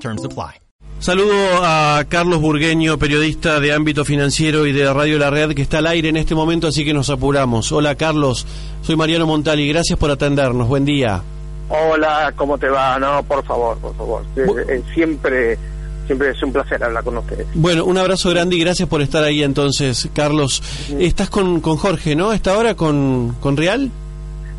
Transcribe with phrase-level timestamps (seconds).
[0.00, 0.60] Terms apply.
[0.98, 5.78] Saludo a Carlos Burgueño, periodista de ámbito financiero y de Radio La Red, que está
[5.78, 7.70] al aire en este momento, así que nos apuramos.
[7.70, 8.46] Hola Carlos,
[8.80, 11.22] soy Mariano Montali, gracias por atendernos, buen día.
[11.68, 12.98] Hola, ¿cómo te va?
[12.98, 14.24] No, por favor, por favor.
[14.36, 15.58] Eh, eh, siempre,
[16.06, 17.46] siempre es un placer hablar con ustedes.
[17.54, 20.62] Bueno, un abrazo grande y gracias por estar ahí entonces, Carlos.
[20.98, 22.32] Estás con, con Jorge, ¿no?
[22.32, 23.90] ¿Está ahora con, con Real?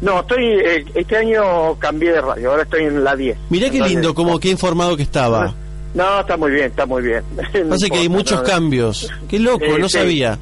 [0.01, 3.37] No, estoy, eh, este año cambié de radio, ahora estoy en la 10.
[3.49, 5.53] Mirá qué lindo, como qué informado que estaba.
[5.93, 7.23] No, está muy bien, está muy bien.
[7.69, 9.09] Pasa que hay muchos cambios.
[9.27, 10.37] Qué loco, no sabía.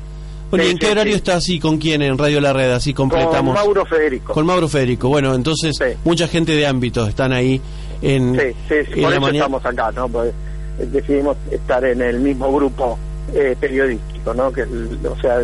[0.49, 2.71] Bueno, ¿y en qué horario estás y con quién en Radio La Red?
[2.71, 3.55] Así completamos.
[3.55, 4.33] Con Mauro Federico.
[4.33, 5.09] Con Mauro Federico.
[5.09, 7.59] Bueno, entonces mucha gente de ámbito están ahí
[8.01, 8.35] en.
[8.35, 10.07] Sí, sí, por eso estamos acá, ¿no?
[10.09, 10.33] Pues,
[10.77, 12.99] decidimos estar en el mismo grupo
[13.33, 14.51] eh, periodístico, ¿no?
[14.51, 15.39] Que, o sea,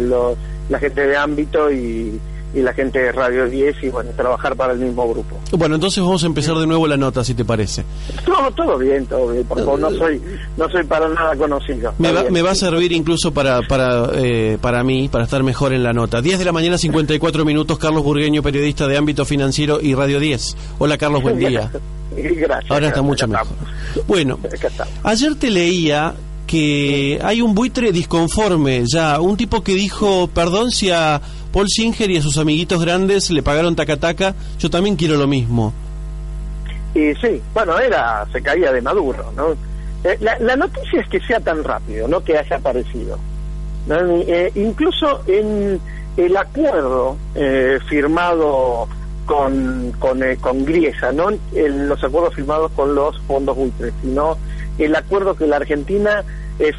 [0.69, 2.19] la gente de ámbito y,
[2.53, 5.37] y la gente de Radio 10 y bueno, trabajar para el mismo grupo.
[5.51, 7.83] Bueno, entonces vamos a empezar de nuevo la nota, si te parece.
[8.27, 10.21] No, todo bien, todo bien, porque no soy
[10.57, 11.93] no soy para nada conocido.
[11.97, 15.73] Me va, me va, a servir incluso para para eh, para mí, para estar mejor
[15.73, 16.21] en la nota.
[16.21, 20.57] 10 de la mañana, 54 minutos, Carlos Burgueño, periodista de ámbito financiero y Radio 10.
[20.79, 21.71] Hola Carlos, buen día.
[22.15, 22.71] Gracias.
[22.71, 23.47] Ahora está mucho mejor.
[24.07, 24.37] Bueno,
[25.03, 26.13] ayer te leía
[26.47, 32.09] que hay un buitre disconforme ya, un tipo que dijo, perdón si a Paul Singer
[32.09, 35.73] y a sus amiguitos grandes le pagaron taca-taca, yo también quiero lo mismo.
[36.93, 39.55] Y sí, bueno, era, se caía de Maduro, ¿no?
[40.03, 43.17] Eh, la, noticia es que sea tan rápido, no que haya aparecido.
[43.89, 45.79] Eh, incluso en
[46.17, 48.87] el acuerdo eh, firmado
[49.25, 54.37] con, con, con Griesa, no en los acuerdos firmados con los fondos buitres, sino
[54.77, 56.23] el acuerdo que la Argentina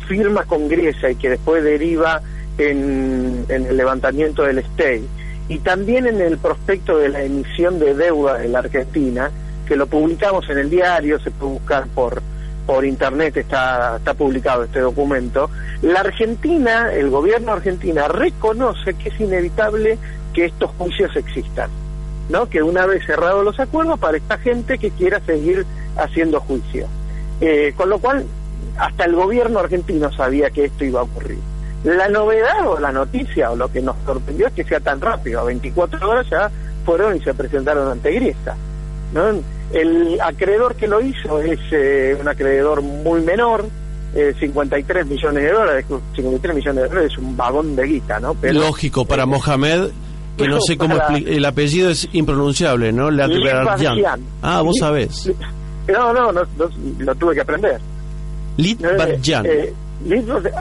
[0.06, 2.20] firma con Griesa y que después deriva
[2.58, 5.06] en, el levantamiento del STEI
[5.48, 9.30] y también en el prospecto de la emisión de deuda en la Argentina,
[9.66, 12.22] que lo publicamos en el diario, se puede buscar por,
[12.66, 15.50] por internet, está, está publicado este documento,
[15.82, 19.98] la Argentina, el gobierno argentina reconoce que es inevitable
[20.32, 21.70] que estos juicios existan,
[22.30, 22.48] ¿no?
[22.48, 25.66] Que una vez cerrados los acuerdos para esta gente que quiera seguir
[25.96, 26.86] haciendo juicio.
[27.40, 28.24] Eh, con lo cual,
[28.78, 31.38] hasta el gobierno argentino sabía que esto iba a ocurrir.
[31.84, 35.40] La novedad o la noticia o lo que nos sorprendió es que sea tan rápido,
[35.40, 36.50] a 24 horas ya
[36.84, 38.56] fueron y se presentaron ante Griesa.
[39.12, 39.42] ¿no?
[39.72, 43.64] El acreedor que lo hizo es eh, un acreedor muy menor,
[44.12, 48.36] 53 eh, millones de dólares, 53 millones de dólares es un vagón de guita, ¿no?
[48.42, 49.88] Lógico, para Mohamed,
[50.36, 53.08] que no sé cómo el apellido es impronunciable, ¿no?
[54.42, 55.30] Ah, vos sabés.
[55.88, 56.42] No, no, no,
[56.98, 57.80] lo tuve que aprender.
[58.56, 59.72] Lit eh,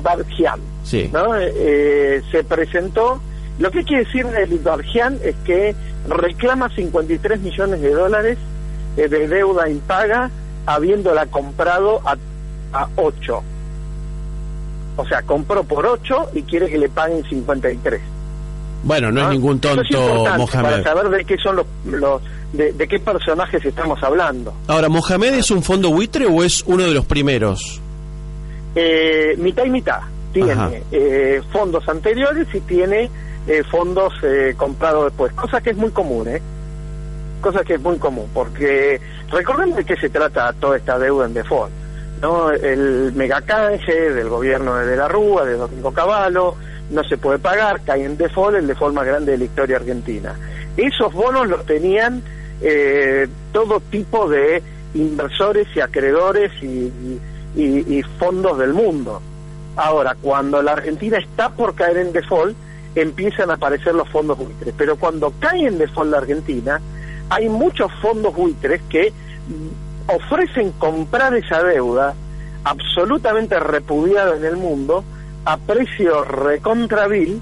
[0.01, 1.09] Barjian, sí.
[1.11, 1.35] ¿no?
[1.37, 3.21] Eh, se presentó,
[3.59, 5.75] lo que quiere decir de Barjian es que
[6.07, 8.37] reclama 53 millones de dólares
[8.97, 10.29] eh, de deuda impaga
[10.65, 12.17] habiéndola comprado a,
[12.73, 13.43] a 8.
[14.97, 18.01] O sea, compró por 8 y quiere que le paguen 53.
[18.83, 19.83] Bueno, no, es ningún tonto
[20.37, 20.49] Mohamed.
[20.49, 22.21] Para saber de qué son los, los
[22.53, 24.53] de, de, qué personajes estamos hablando.
[24.67, 27.81] Ahora, ¿Mohamed es un fondo buitre o es uno de los primeros?
[28.75, 30.01] Eh, mitad y mitad.
[30.33, 33.09] Tiene eh, fondos anteriores y tiene
[33.47, 36.41] eh, fondos eh, comprados después, cosa que es muy común, ¿eh?
[37.41, 41.33] Cosa que es muy común, porque recordemos de qué se trata toda esta deuda en
[41.33, 41.71] default.
[42.21, 42.51] ¿no?
[42.51, 46.53] El megacanje del gobierno de, la Rúa, de Domingo Cavallo,
[46.91, 50.35] no se puede pagar, cae en default, el default más grande de la historia argentina.
[50.77, 52.21] Esos bonos los tenían
[53.51, 54.61] todo tipo de
[54.93, 59.21] inversores y acreedores y fondos del mundo.
[59.75, 62.55] Ahora, cuando la Argentina está por caer en default,
[62.95, 64.73] empiezan a aparecer los fondos buitres.
[64.77, 66.81] Pero cuando cae en default la Argentina,
[67.29, 69.13] hay muchos fondos buitres que
[70.07, 72.13] ofrecen comprar esa deuda
[72.63, 75.03] absolutamente repudiada en el mundo
[75.45, 77.41] a precio recontrabil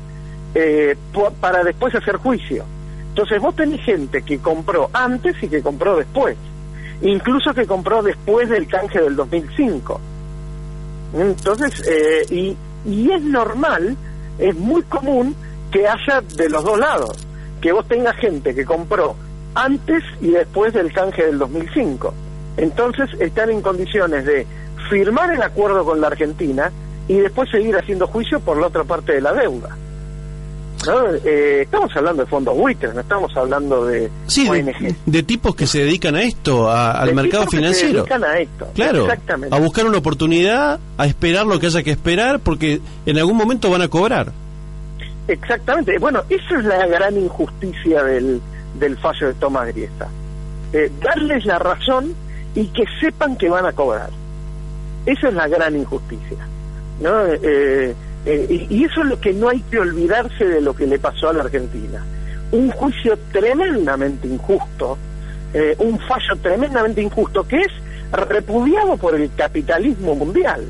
[0.55, 0.95] eh,
[1.41, 2.63] para después hacer juicio.
[3.19, 6.37] Entonces vos tenés gente que compró antes y que compró después
[7.01, 9.99] incluso que compró después del canje del 2005.
[11.13, 13.97] Entonces, eh, y, y es normal,
[14.37, 15.35] es muy común
[15.69, 17.27] que haya de los dos lados,
[17.61, 19.15] que vos tengas gente que compró
[19.55, 22.13] antes y después del canje del 2005.
[22.57, 24.45] Entonces están en condiciones de
[24.89, 26.71] firmar el acuerdo con la Argentina
[27.07, 29.75] y después seguir haciendo juicio por la otra parte de la deuda.
[31.25, 34.49] Eh, estamos hablando de fondos buitres, no estamos hablando de sí,
[35.05, 38.05] De, tipos que se dedican a esto, al mercado financiero.
[38.05, 39.07] se dedican a esto, claro,
[39.51, 43.69] a buscar una oportunidad, a esperar lo que haya que esperar, porque en algún momento
[43.69, 44.31] van a cobrar.
[45.27, 48.41] Exactamente, bueno, esa es la gran injusticia del,
[48.79, 50.07] del fallo de Tomás Griesa.
[50.71, 52.15] Eh, darles la razón
[52.55, 54.09] y que sepan que van a cobrar.
[55.05, 56.37] Esa es la gran injusticia.
[56.99, 57.25] ¿no?
[57.27, 57.95] Eh,
[58.25, 61.29] eh, y eso es lo que no hay que olvidarse de lo que le pasó
[61.29, 62.03] a la Argentina.
[62.51, 64.97] Un juicio tremendamente injusto,
[65.53, 67.71] eh, un fallo tremendamente injusto, que es
[68.11, 70.63] repudiado por el capitalismo mundial.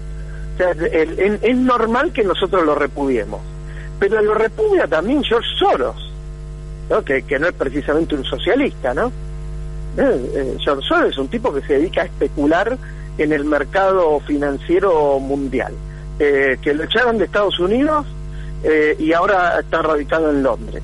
[0.54, 3.40] O sea, es normal que nosotros lo repudiemos,
[3.98, 6.12] pero lo repudia también George Soros,
[6.90, 7.02] ¿no?
[7.04, 9.10] Que, no es precisamente un socialista, ¿no?
[9.98, 12.78] Eh, George Soros es un tipo que se dedica a especular
[13.18, 15.74] en el mercado financiero mundial
[16.22, 18.06] eh, que lo echaron de Estados Unidos
[18.66, 20.84] eh, y ahora está radicado en Londres.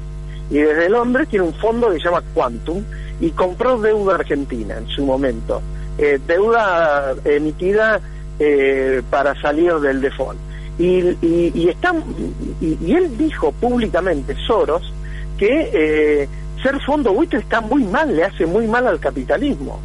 [0.49, 2.81] Y desde Londres tiene un fondo que se llama Quantum
[3.19, 5.61] y compró deuda argentina en su momento,
[5.97, 7.99] eh, deuda emitida
[9.09, 10.37] para salir del default.
[10.77, 11.75] Y, y, y,
[12.61, 14.93] y, él dijo públicamente, Soros,
[15.37, 16.27] que
[16.61, 19.79] ser fondo buitre está muy mal, le hace muy mal al capitalismo.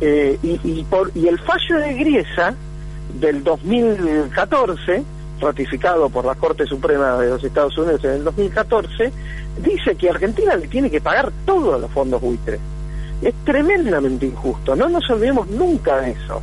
[0.00, 2.54] y, y, por, y el fallo de Griesa
[3.14, 5.02] del 2014,
[5.40, 9.12] ratificado por la Corte Suprema de los Estados Unidos en el 2014,
[9.62, 12.60] dice que Argentina le tiene que pagar todos los fondos buitres.
[13.22, 16.42] Es tremendamente injusto, no nos olvidemos nunca de eso,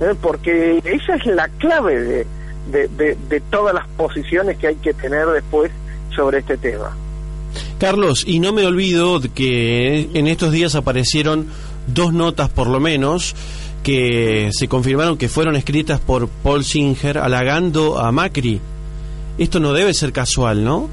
[0.00, 0.14] ¿eh?
[0.20, 2.26] porque esa es la clave
[2.70, 5.70] de, de todas las posiciones que hay que tener después
[6.14, 6.96] sobre este tema.
[7.78, 11.48] Carlos, y no me olvido que en estos días aparecieron
[11.86, 13.34] dos notas por lo menos
[13.86, 18.60] que se confirmaron que fueron escritas por Paul Singer halagando a Macri.
[19.38, 20.88] Esto no debe ser casual, ¿no?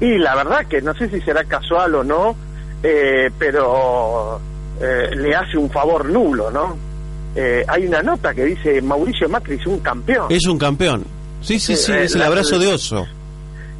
[0.00, 2.34] Y la verdad que no sé si será casual o no,
[2.82, 4.40] eh, pero
[4.80, 6.76] eh, le hace un favor nulo, ¿no?
[7.36, 10.26] Eh, hay una nota que dice Mauricio Macri es un campeón.
[10.28, 11.04] Es un campeón.
[11.40, 13.06] Sí, sí, sí, es el abrazo de oso.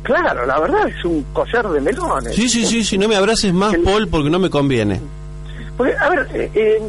[0.05, 2.37] Claro, la verdad es un collar de melones.
[2.37, 5.01] Sí, sí, sí, si no me abraces más, Paul, porque no me conviene.
[5.77, 6.81] Porque, a ver, eh,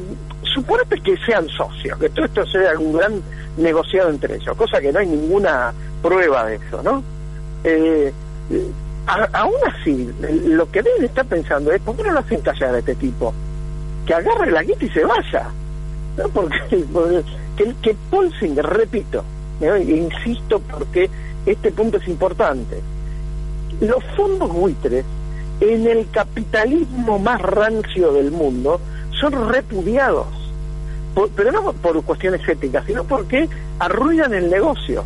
[0.53, 3.21] suponete que sean socios, que todo esto sea un gran
[3.57, 7.03] negociado entre ellos, cosa que no hay ninguna prueba de eso, ¿no?
[7.63, 8.11] Eh,
[9.33, 10.09] aún así,
[10.47, 13.33] lo que deben estar pensando es, ¿por qué no lo hacen callar a este tipo?
[14.05, 15.49] Que agarre la guita y se vaya.
[16.17, 16.29] ¿no?
[16.29, 16.85] Porque,
[17.55, 19.23] que, que repito,
[19.87, 21.09] insisto porque
[21.45, 22.81] este punto es importante,
[23.79, 25.05] los fondos buitres
[25.59, 28.79] en el capitalismo más rancio del mundo
[29.19, 30.40] son repudiados
[31.35, 33.49] pero no por cuestiones éticas, sino porque
[33.79, 35.03] arruinan el negocio.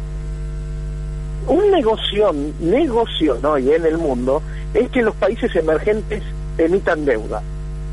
[1.48, 3.58] Un negocio, negocio ¿no?
[3.58, 4.42] y en el mundo
[4.74, 6.24] es que los países emergentes
[6.58, 7.42] emitan deuda.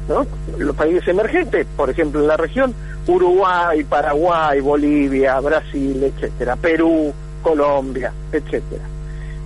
[0.08, 0.26] ¿no?
[0.58, 2.74] Los países emergentes, por ejemplo, en la región,
[3.06, 7.12] Uruguay, Paraguay, Bolivia, Brasil, etcétera, Perú,
[7.42, 8.84] Colombia, etcétera.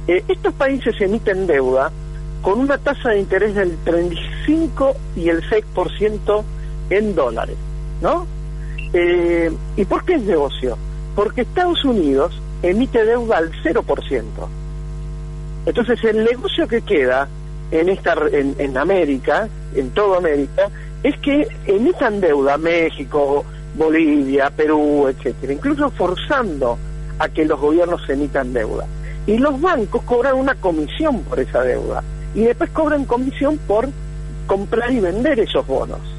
[0.08, 1.90] Eh, estos países emiten deuda
[2.42, 6.44] con una tasa de interés del 35 y el 6%
[6.90, 7.56] en dólares,
[8.00, 8.26] ¿no?
[8.92, 10.76] Eh, ¿Y por qué es negocio?
[11.14, 14.22] Porque Estados Unidos emite deuda al 0%.
[15.66, 17.28] Entonces el negocio que queda
[17.70, 20.68] en, esta, en, América, en toda América,
[21.02, 26.78] es que emitan deuda México, Bolivia, Perú, etcétera, incluso forzando
[27.18, 28.86] a que los gobiernos emitan deuda.
[29.26, 32.02] Y los bancos cobran una comisión por esa deuda
[32.34, 33.88] y después cobran comisión por
[34.46, 36.15] comprar y vender esos bonos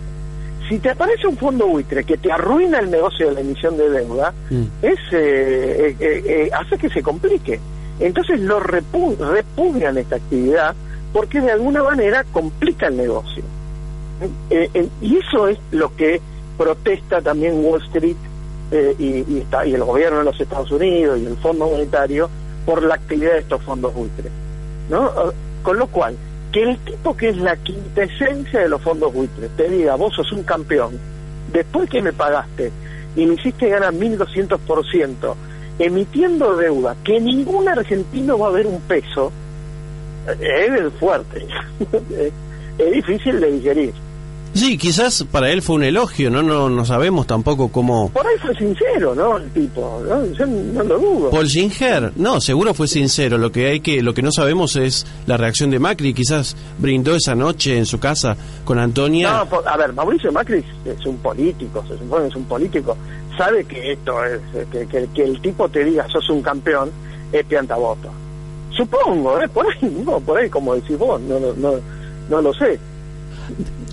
[0.67, 3.89] si te aparece un fondo buitre que te arruina el negocio de la emisión de
[3.89, 4.63] deuda, mm.
[4.81, 7.59] es, eh, eh, eh, hace que se complique.
[7.99, 10.75] Entonces lo repudian esta actividad
[11.13, 13.43] porque de alguna manera complica el negocio.
[15.01, 16.21] y eso es lo que
[16.57, 18.17] protesta también Wall Street
[18.99, 22.29] y, está, y el gobierno de los Estados Unidos y el Fondo Monetario
[22.65, 24.31] por la actividad de estos fondos buitres.
[24.89, 25.11] ¿no?
[25.63, 26.15] Con lo cual,
[26.51, 30.31] que el tipo que es la quintesencia de los fondos buitres te diga, vos sos
[30.31, 30.99] un campeón,
[31.51, 32.71] después que me pagaste
[33.15, 35.35] y me hiciste ganar 1200%,
[35.79, 39.31] emitiendo deuda, que ningún argentino va a ver un peso,
[40.39, 41.45] eh, es fuerte,
[42.77, 44.06] es difícil de digerir.
[44.57, 46.43] Sí, quizás para él fue un elogio, ¿no?
[46.43, 48.09] No, no sabemos tampoco cómo...
[48.09, 49.37] Por ahí fue sincero, ¿no?
[49.37, 50.25] El tipo, ¿no?
[50.33, 51.29] Yo no lo dudo.
[51.29, 53.37] Paul Singer, no, seguro fue sincero.
[53.37, 56.13] Lo que hay que, lo que no sabemos es la reacción de Macri.
[56.13, 58.35] Quizás brindó esa noche en su casa
[58.65, 59.45] con Antonia.
[59.49, 62.97] No, a ver, Mauricio Macri es un político, se supone que es un político
[63.37, 66.91] sabe que esto es, que, que, el tipo te diga sos un campeón,
[67.31, 68.09] es piantavoto.
[68.71, 69.47] Supongo, ¿eh?
[69.47, 71.79] por ahí, no, por ahí como decís vos, no, no,
[72.29, 72.79] no, lo sé.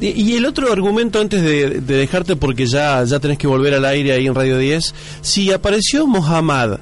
[0.00, 4.12] Y el otro argumento antes de, dejarte, porque ya, ya tenés que volver al aire
[4.12, 6.78] ahí en Radio 10, si apareció Mohamed,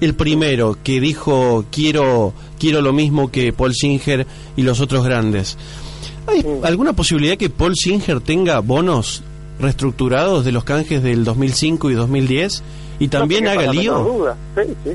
[0.00, 5.56] el primero, que dijo quiero, quiero lo mismo que Paul Singer y los otros grandes,
[6.26, 9.22] ¿hay alguna posibilidad que Paul Singer tenga bonos
[9.58, 12.62] reestructurados de los canjes del 2005 y 2010
[12.98, 13.98] y también haga lío?
[14.00, 14.36] Duda.
[14.54, 14.90] Sí, sí.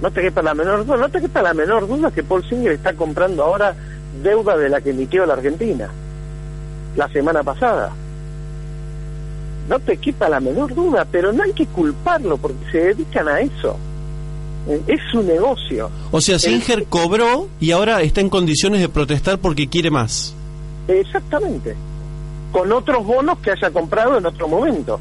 [0.00, 2.72] No te quepa la menor duda, no te quepa la menor duda que Paul Singer
[2.72, 3.74] está comprando ahora
[4.22, 5.90] deuda de la que emitió la Argentina
[6.96, 7.92] la semana pasada.
[9.68, 13.40] No te quepa la menor duda, pero no hay que culparlo porque se dedican a
[13.40, 13.76] eso.
[14.68, 15.90] Eh, es su negocio.
[16.10, 20.34] O sea, Singer cobró y ahora está en condiciones de protestar porque quiere más.
[20.88, 21.74] Exactamente
[22.54, 25.00] con otros bonos que haya comprado en otro momento.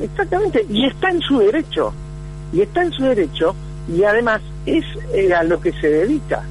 [0.00, 1.92] Exactamente, y está en su derecho,
[2.50, 3.54] y está en su derecho,
[3.86, 6.42] y además es eh, a lo que se dedica.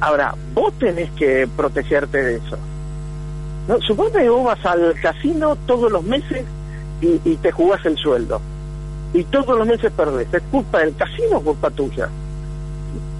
[0.00, 2.56] Ahora, vos tenés que protegerte de eso.
[3.68, 3.80] ¿No?
[3.80, 6.44] Suponte que vos vas al casino todos los meses
[7.00, 8.40] y, te jugás el sueldo.
[9.12, 10.28] Y todos los meses perdés.
[10.32, 12.08] ¿Es culpa del casino o culpa tuya?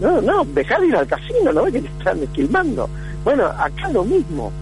[0.00, 1.64] No, no, dejar de ir al casino, ¿no?
[1.64, 2.88] Que te están esquilmando.
[3.24, 4.52] Bueno, acá lo mismo.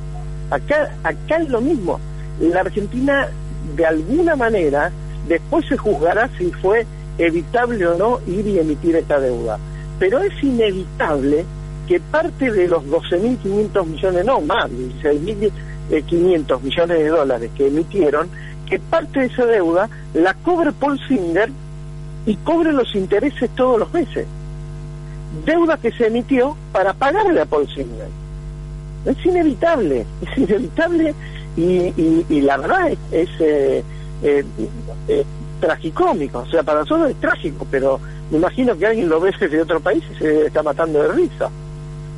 [0.51, 2.01] Acá, acá es lo mismo.
[2.41, 3.29] La Argentina,
[3.77, 4.91] de alguna manera,
[5.29, 6.87] después se juzgará si fue
[7.19, 9.59] evitable o no ir y emitir esta deuda.
[9.99, 11.45] Pero es inevitable
[11.87, 14.71] que parte de los 12.500 millones, no más,
[15.91, 18.29] 16.500 millones de dólares que emitieron,
[18.67, 21.51] que parte de esa deuda la cobre Paul Singer
[22.27, 24.27] y cobre los intereses todos los meses.
[25.45, 28.25] Deuda que se emitió para pagarle a Paul Singer
[29.05, 31.15] es inevitable, es inevitable
[31.57, 33.85] y, y, la verdad es, es eh,
[34.23, 34.45] eh,
[35.09, 35.25] eh,
[35.61, 38.01] tragicómico, o sea, para nosotros es trágico, pero
[38.31, 41.51] me imagino que alguien lo ve desde otro país y se está matando de risa.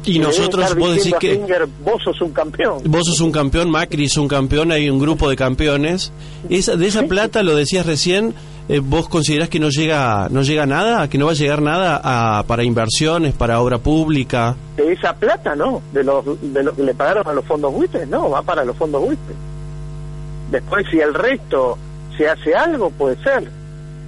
[0.07, 1.37] Y nosotros, vos decís que...
[1.85, 2.79] vos sos un campeón.
[2.85, 6.13] Vos sos un campeón, Macri es un campeón, hay un grupo de campeones.
[6.49, 8.33] Esa, de esa plata, lo decías recién,
[8.69, 12.01] eh, ¿vos considerás que no llega no llega nada, que no va a llegar nada
[12.03, 14.55] a, para inversiones, para obra pública?
[14.77, 18.09] De esa plata, no, de lo, de lo que le pagaron a los fondos buitres,
[18.09, 19.37] no, va para los fondos buitres.
[20.51, 21.77] Después, si el resto
[22.17, 23.51] se hace algo, puede ser.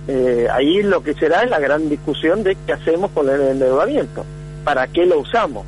[0.06, 4.24] Eh, ahí lo que será es la gran discusión de qué hacemos con el endeudamiento,
[4.64, 5.66] para qué lo usamos.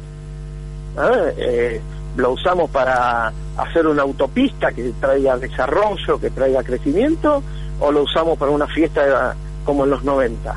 [0.96, 1.30] ¿Ah?
[1.36, 1.80] Eh,
[2.16, 7.42] lo usamos para hacer una autopista que traiga desarrollo, que traiga crecimiento,
[7.78, 10.54] o lo usamos para una fiesta como en los 90.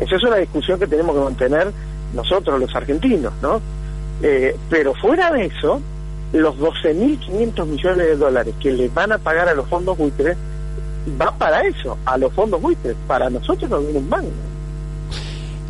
[0.00, 1.72] Esa es una discusión que tenemos que mantener
[2.14, 3.60] nosotros los argentinos, ¿no?
[4.22, 5.80] Eh, pero fuera de eso,
[6.32, 10.36] los 12.500 millones de dólares que le van a pagar a los fondos buitres,
[11.20, 12.96] va para eso, a los fondos buitres.
[13.06, 14.30] Para nosotros no viene un mango.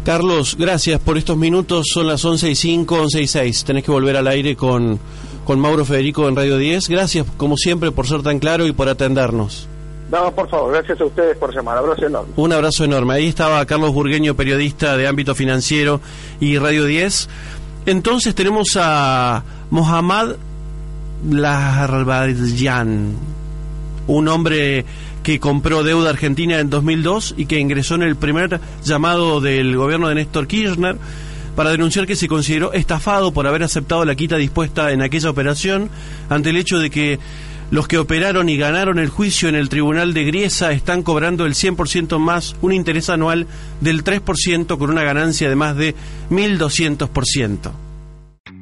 [0.07, 1.87] Carlos, gracias por estos minutos.
[1.93, 3.65] Son las 11 y 5, 11 y 6.
[3.65, 5.01] Tenés que volver al aire con,
[5.45, 6.89] con Mauro Federico en Radio 10.
[6.89, 9.67] Gracias, como siempre, por ser tan claro y por atendernos.
[10.09, 11.79] No, por favor, gracias a ustedes por llamar.
[11.79, 12.33] Abrazo enorme.
[12.37, 13.15] Un abrazo enorme.
[13.15, 16.01] Ahí estaba Carlos Burgueño, periodista de ámbito financiero
[16.39, 17.29] y Radio 10.
[17.87, 20.37] Entonces tenemos a Mohamed
[21.29, 23.17] Larbadjan,
[24.07, 24.85] un hombre
[25.27, 30.09] que compró deuda argentina en 2002 y que ingresó en el primer llamado del gobierno
[30.09, 30.97] de Néstor Kirchner
[31.57, 35.91] para denunciar que se consideró estafado por haber aceptado la quita dispuesta en aquella operación
[36.29, 37.19] ante el hecho de que
[37.73, 41.55] los que operaron y ganaron el juicio en el Tribunal de Griesa están cobrando el
[41.55, 43.49] 100% más un interés anual
[43.81, 45.97] del 3% con una ganancia de más de
[46.31, 47.86] 1.200%.